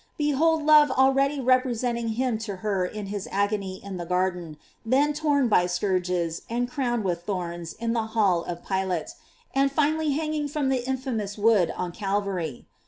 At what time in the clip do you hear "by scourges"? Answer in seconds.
5.47-6.41